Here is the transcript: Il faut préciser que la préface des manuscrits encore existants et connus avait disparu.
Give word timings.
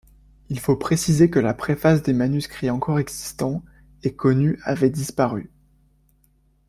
Il 0.49 0.59
faut 0.59 0.75
préciser 0.77 1.29
que 1.29 1.37
la 1.37 1.53
préface 1.53 2.01
des 2.01 2.13
manuscrits 2.13 2.71
encore 2.71 2.97
existants 2.97 3.61
et 4.01 4.15
connus 4.15 4.59
avait 4.63 4.89
disparu. 4.89 5.51